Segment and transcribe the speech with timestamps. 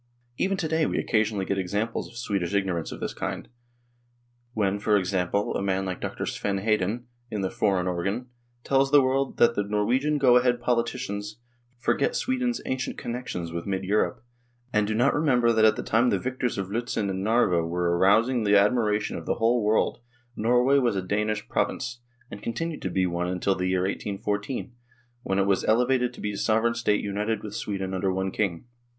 [0.37, 3.47] Even to day we occasionally get examples of Swedish ignorance of this kind.
[4.55, 6.25] When, for example, a man like Dr.
[6.25, 8.25] Sven Hedin, in a foreign organ, 1
[8.63, 11.37] tells the world that the Norwegian go ahead politicians"
[11.85, 14.23] forget Sweden's ancient connections with mid Europe,
[14.73, 17.95] and do not remember that at the time the victors of Liitzen and Narva were
[17.95, 19.99] arousing the admiration of the whole world,
[20.35, 24.73] Norway was a Danish province, and continued to be one until the year 1814,
[25.21, 28.65] when it was elevated to be a sovereign state united with Sweden under one king."